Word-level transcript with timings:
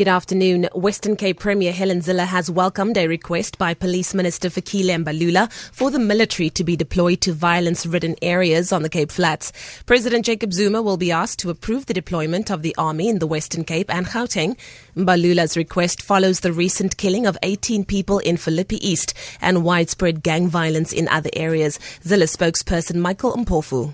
Good 0.00 0.08
afternoon. 0.08 0.66
Western 0.74 1.14
Cape 1.14 1.40
Premier 1.40 1.74
Helen 1.74 2.00
Zille 2.00 2.24
has 2.24 2.50
welcomed 2.50 2.96
a 2.96 3.06
request 3.06 3.58
by 3.58 3.74
Police 3.74 4.14
Minister 4.14 4.48
Fikile 4.48 4.96
Mbalula 5.04 5.52
for 5.74 5.90
the 5.90 5.98
military 5.98 6.48
to 6.48 6.64
be 6.64 6.74
deployed 6.74 7.20
to 7.20 7.34
violence-ridden 7.34 8.16
areas 8.22 8.72
on 8.72 8.82
the 8.82 8.88
Cape 8.88 9.12
Flats. 9.12 9.52
President 9.84 10.24
Jacob 10.24 10.54
Zuma 10.54 10.80
will 10.80 10.96
be 10.96 11.12
asked 11.12 11.38
to 11.40 11.50
approve 11.50 11.84
the 11.84 11.92
deployment 11.92 12.50
of 12.50 12.62
the 12.62 12.74
army 12.78 13.10
in 13.10 13.18
the 13.18 13.26
Western 13.26 13.62
Cape 13.62 13.94
and 13.94 14.06
Gauteng. 14.06 14.56
Mbalula's 14.96 15.54
request 15.54 16.00
follows 16.00 16.40
the 16.40 16.54
recent 16.54 16.96
killing 16.96 17.26
of 17.26 17.36
18 17.42 17.84
people 17.84 18.20
in 18.20 18.38
Philippi 18.38 18.76
East 18.76 19.12
and 19.42 19.64
widespread 19.64 20.22
gang 20.22 20.48
violence 20.48 20.94
in 20.94 21.08
other 21.08 21.28
areas. 21.34 21.78
Zille 22.02 22.26
spokesperson 22.26 22.96
Michael 22.96 23.34
Mpofu. 23.34 23.92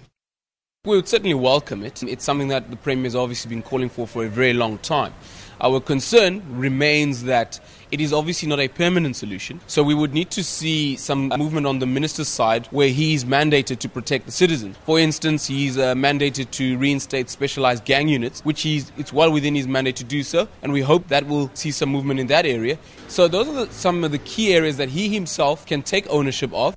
We 0.84 0.95
would 0.95 1.09
certainly 1.09 1.34
welcome 1.34 1.82
it. 1.82 2.04
It's 2.04 2.25
something 2.25 2.46
that 2.46 2.70
the 2.70 2.77
Premier 2.77 3.07
has 3.07 3.16
obviously 3.16 3.48
been 3.48 3.61
calling 3.61 3.88
for 3.88 4.07
for 4.07 4.25
a 4.25 4.29
very 4.29 4.52
long 4.52 4.79
time. 4.79 5.12
Our 5.61 5.80
concern 5.80 6.43
remains 6.59 7.25
that 7.25 7.61
it 7.90 8.00
is 8.00 8.12
obviously 8.12 8.49
not 8.49 8.61
a 8.61 8.68
permanent 8.68 9.17
solution. 9.17 9.61
So 9.67 9.82
we 9.82 9.94
would 9.94 10.13
need 10.13 10.30
to 10.32 10.43
see 10.43 10.96
some 10.96 11.29
movement 11.29 11.67
on 11.67 11.79
the 11.79 11.86
minister's 11.86 12.29
side 12.29 12.67
where 12.67 12.89
he's 12.89 13.25
mandated 13.25 13.79
to 13.79 13.89
protect 13.89 14.27
the 14.27 14.32
citizens. 14.32 14.77
For 14.85 14.99
instance, 14.99 15.46
he's 15.46 15.79
uh, 15.79 15.94
mandated 15.94 16.50
to 16.53 16.77
reinstate 16.79 17.30
specialized 17.30 17.85
gang 17.85 18.08
units, 18.08 18.44
which 18.44 18.63
he's, 18.63 18.90
it's 18.96 19.13
well 19.13 19.30
within 19.32 19.54
his 19.54 19.66
mandate 19.66 19.96
to 19.96 20.04
do 20.04 20.22
so. 20.22 20.49
And 20.63 20.72
we 20.72 20.80
hope 20.80 21.08
that 21.08 21.27
we'll 21.27 21.50
see 21.54 21.71
some 21.71 21.91
movement 21.91 22.21
in 22.21 22.27
that 22.27 22.44
area. 22.44 22.77
So 23.08 23.29
those 23.29 23.49
are 23.49 23.66
the, 23.66 23.72
some 23.72 24.04
of 24.04 24.11
the 24.11 24.18
key 24.18 24.52
areas 24.52 24.77
that 24.79 24.91
he 24.91 25.08
himself 25.08 25.64
can 25.64 25.82
take 25.82 26.07
ownership 26.11 26.52
of. 26.52 26.75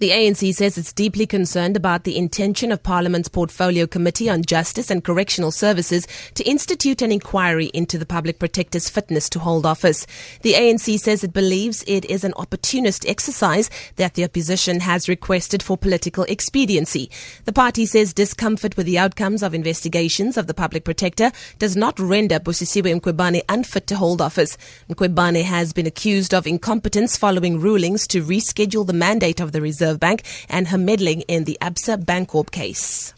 The 0.00 0.10
ANC 0.10 0.54
says 0.54 0.78
it's 0.78 0.92
deeply 0.92 1.26
concerned 1.26 1.76
about 1.76 2.04
the 2.04 2.16
intention 2.16 2.70
of 2.70 2.84
Parliament's 2.84 3.28
Portfolio 3.28 3.84
Committee 3.84 4.30
on 4.30 4.44
Justice 4.44 4.92
and 4.92 5.02
Correctional 5.02 5.50
Services 5.50 6.06
to 6.34 6.48
institute 6.48 7.02
an 7.02 7.10
inquiry 7.10 7.66
into 7.74 7.98
the 7.98 8.06
Public 8.06 8.38
Protector's 8.38 8.88
fitness 8.88 9.28
to 9.30 9.40
hold 9.40 9.66
office. 9.66 10.06
The 10.42 10.52
ANC 10.52 11.00
says 11.00 11.24
it 11.24 11.32
believes 11.32 11.82
it 11.88 12.04
is 12.04 12.22
an 12.22 12.32
opportunist 12.36 13.08
exercise 13.08 13.70
that 13.96 14.14
the 14.14 14.22
opposition 14.22 14.78
has 14.78 15.08
requested 15.08 15.64
for 15.64 15.76
political 15.76 16.22
expediency. 16.28 17.10
The 17.44 17.52
party 17.52 17.84
says 17.84 18.14
discomfort 18.14 18.76
with 18.76 18.86
the 18.86 19.00
outcomes 19.00 19.42
of 19.42 19.52
investigations 19.52 20.36
of 20.36 20.46
the 20.46 20.54
Public 20.54 20.84
Protector 20.84 21.32
does 21.58 21.74
not 21.74 21.98
render 21.98 22.38
Busisiwe 22.38 23.00
Mkhwebane 23.00 23.42
unfit 23.48 23.88
to 23.88 23.96
hold 23.96 24.22
office. 24.22 24.56
Mkhwebane 24.88 25.42
has 25.42 25.72
been 25.72 25.86
accused 25.86 26.32
of 26.32 26.46
incompetence 26.46 27.16
following 27.16 27.58
rulings 27.58 28.06
to 28.06 28.22
reschedule 28.22 28.86
the 28.86 28.92
mandate 28.92 29.40
of 29.40 29.50
the 29.50 29.60
Reserve 29.60 29.87
Reserve 29.88 30.00
Bank 30.00 30.22
and 30.48 30.68
her 30.68 30.78
meddling 30.78 31.22
in 31.22 31.44
the 31.44 31.56
Absa 31.62 32.04
Bankorp 32.04 32.50
case. 32.50 33.14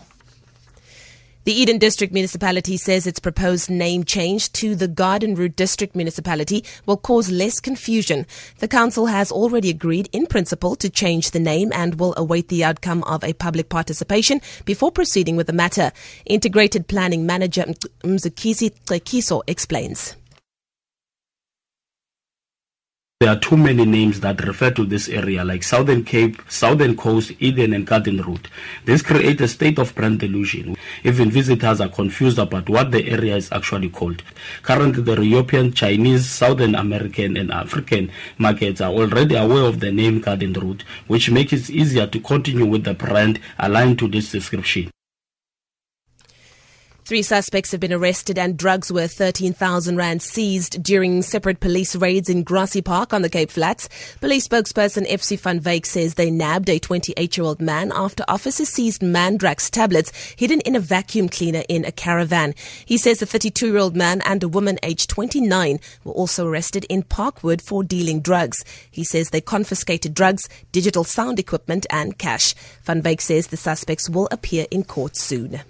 The 1.45 1.53
Eden 1.53 1.79
District 1.79 2.13
Municipality 2.13 2.77
says 2.77 3.07
its 3.07 3.19
proposed 3.19 3.71
name 3.71 4.05
change 4.05 4.53
to 4.53 4.77
the 4.77 4.87
Garden 4.87 5.35
Route 5.35 5.57
District 5.57 5.97
Municipality 5.97 6.63
will 6.87 6.99
cause 6.99 7.31
less 7.31 7.59
confusion. 7.61 8.27
The 8.59 8.69
council 8.69 9.07
has 9.07 9.33
already 9.33 9.71
agreed 9.71 10.09
in 10.13 10.27
principle 10.27 10.77
to 10.77 10.91
change 10.91 11.31
the 11.31 11.41
name 11.41 11.73
and 11.75 11.99
will 11.99 12.15
await 12.17 12.49
the 12.49 12.63
outcome 12.63 13.03
of 13.05 13.25
a 13.25 13.33
public 13.33 13.69
participation 13.71 14.41
before 14.65 14.93
proceeding 14.93 15.35
with 15.35 15.47
the 15.47 15.55
matter. 15.55 15.93
Integrated 16.27 16.87
Planning 16.87 17.27
Manager 17.27 17.65
Mzukisi 18.05 18.71
Kiso 19.01 19.43
explains. 19.49 20.20
There 23.21 23.29
are 23.29 23.39
too 23.39 23.59
many 23.59 23.85
names 23.85 24.21
that 24.21 24.47
refer 24.47 24.71
to 24.71 24.87
this 24.87 25.07
area 25.11 25.45
like 25.45 25.63
Southern 25.63 26.05
Cape, 26.05 26.41
Southern 26.49 26.97
Coast, 26.97 27.33
Eden 27.39 27.75
and 27.75 27.87
Garden 27.87 28.23
Route. 28.23 28.49
This 28.87 29.03
creates 29.03 29.43
a 29.43 29.49
state 29.49 29.79
of 29.79 29.95
brand 29.95 30.21
delusion. 30.21 30.75
Even 31.05 31.31
visitors 31.31 31.83
are 31.83 31.91
confused 31.91 32.39
about 32.39 32.71
what 32.71 32.93
the 32.93 33.07
area 33.11 33.37
is 33.37 33.53
actually 33.53 33.91
called. 33.91 34.23
Currently, 34.63 35.03
the 35.03 35.21
European, 35.21 35.75
Chinese, 35.75 36.25
Southern 36.25 36.75
American 36.75 37.37
and 37.37 37.53
African 37.53 38.11
markets 38.39 38.81
are 38.81 38.91
already 38.91 39.37
aware 39.37 39.65
of 39.65 39.81
the 39.81 39.93
name 39.93 40.21
Garden 40.21 40.55
Route, 40.55 40.85
which 41.07 41.31
makes 41.31 41.53
it 41.53 41.69
easier 41.69 42.07
to 42.07 42.21
continue 42.21 42.65
with 42.65 42.85
the 42.85 42.95
brand 42.95 43.39
aligned 43.59 43.99
to 43.99 44.09
this 44.09 44.33
description. 44.33 44.91
Three 47.11 47.23
suspects 47.23 47.73
have 47.73 47.81
been 47.81 47.93
arrested 47.93 48.39
and 48.39 48.57
drugs 48.57 48.93
worth 48.93 49.15
13,000 49.15 49.97
rand 49.97 50.23
seized 50.23 50.81
during 50.81 51.23
separate 51.23 51.59
police 51.59 51.97
raids 51.97 52.29
in 52.29 52.45
Grassy 52.45 52.81
Park 52.81 53.13
on 53.13 53.23
the 53.23 53.29
Cape 53.29 53.51
Flats. 53.51 53.89
Police 54.21 54.47
spokesperson 54.47 55.11
FC 55.11 55.37
van 55.37 55.59
Wyk 55.59 55.87
says 55.87 56.15
they 56.15 56.31
nabbed 56.31 56.69
a 56.69 56.79
28-year-old 56.79 57.61
man 57.61 57.91
after 57.93 58.23
officers 58.29 58.69
seized 58.69 59.03
Mandrax 59.03 59.69
tablets 59.73 60.13
hidden 60.37 60.61
in 60.61 60.77
a 60.77 60.79
vacuum 60.79 61.29
cleaner 61.29 61.65
in 61.69 61.85
a 61.85 61.91
caravan. 61.91 62.55
He 62.87 62.97
says 62.97 63.21
a 63.21 63.27
32-year-old 63.27 63.97
man 63.97 64.23
and 64.25 64.45
a 64.45 64.49
woman 64.49 64.79
aged 64.85 65.11
29 65.11 65.81
were 66.05 66.13
also 66.13 66.47
arrested 66.47 66.87
in 66.89 67.03
Parkwood 67.03 67.61
for 67.61 67.83
dealing 67.83 68.21
drugs. 68.21 68.65
He 68.89 69.03
says 69.03 69.31
they 69.31 69.41
confiscated 69.41 70.15
drugs, 70.15 70.49
digital 70.71 71.03
sound 71.03 71.41
equipment 71.41 71.87
and 71.91 72.19
cash. 72.19 72.55
Van 72.85 73.03
Wyk 73.03 73.21
says 73.21 73.49
the 73.49 73.57
suspects 73.57 74.09
will 74.09 74.29
appear 74.31 74.67
in 74.71 74.85
court 74.85 75.17
soon. 75.17 75.63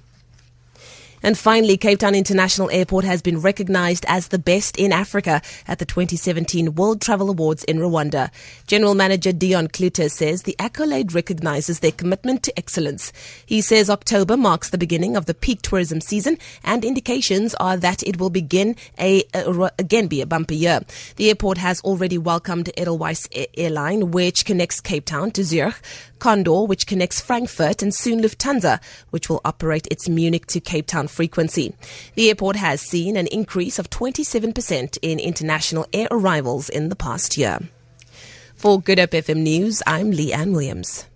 And 1.22 1.36
finally, 1.36 1.76
Cape 1.76 1.98
Town 1.98 2.14
International 2.14 2.70
Airport 2.70 3.04
has 3.04 3.20
been 3.20 3.40
recognized 3.40 4.04
as 4.08 4.28
the 4.28 4.38
best 4.38 4.76
in 4.78 4.92
Africa 4.92 5.42
at 5.68 5.78
the 5.78 5.84
2017 5.84 6.74
World 6.74 7.00
Travel 7.00 7.30
Awards 7.30 7.64
in 7.64 7.78
Rwanda. 7.78 8.30
General 8.66 8.94
Manager 8.94 9.32
Deon 9.32 9.70
Cloete 9.70 10.10
says 10.10 10.42
the 10.42 10.56
accolade 10.58 11.12
recognizes 11.12 11.80
their 11.80 11.92
commitment 11.92 12.42
to 12.44 12.58
excellence. 12.58 13.12
He 13.44 13.60
says 13.60 13.90
October 13.90 14.36
marks 14.36 14.70
the 14.70 14.78
beginning 14.78 15.16
of 15.16 15.26
the 15.26 15.34
peak 15.34 15.60
tourism 15.62 16.00
season 16.00 16.38
and 16.64 16.84
indications 16.84 17.54
are 17.56 17.76
that 17.76 18.02
it 18.02 18.18
will 18.18 18.30
begin 18.30 18.76
a, 18.98 19.22
a 19.34 19.70
again 19.78 20.06
be 20.06 20.20
a 20.20 20.26
bumper 20.26 20.54
year. 20.54 20.80
The 21.16 21.28
airport 21.28 21.58
has 21.58 21.80
already 21.82 22.18
welcomed 22.18 22.70
Edelweiss 22.76 23.28
Airline, 23.56 24.10
which 24.10 24.44
connects 24.44 24.80
Cape 24.80 25.04
Town 25.04 25.30
to 25.32 25.44
Zurich, 25.44 25.74
Condor, 26.20 26.62
which 26.62 26.86
connects 26.86 27.20
Frankfurt, 27.20 27.82
and 27.82 27.92
soon 27.92 28.20
Lufthansa, 28.20 28.80
which 29.10 29.28
will 29.28 29.40
operate 29.44 29.88
its 29.90 30.08
Munich 30.08 30.46
to 30.46 30.60
Cape 30.60 30.86
Town 30.86 31.08
frequency. 31.08 31.74
The 32.14 32.28
airport 32.28 32.54
has 32.54 32.80
seen 32.80 33.16
an 33.16 33.26
increase 33.26 33.80
of 33.80 33.90
27% 33.90 34.98
in 35.02 35.18
international 35.18 35.86
air 35.92 36.06
arrivals 36.12 36.68
in 36.68 36.88
the 36.90 36.96
past 36.96 37.36
year. 37.36 37.58
For 38.54 38.80
Good 38.80 38.98
Hope 39.00 39.10
FM 39.10 39.38
News, 39.38 39.82
I'm 39.86 40.12
Leanne 40.12 40.52
Williams. 40.52 41.06